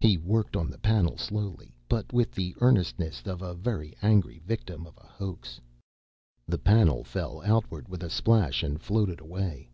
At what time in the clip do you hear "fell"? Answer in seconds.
7.02-7.42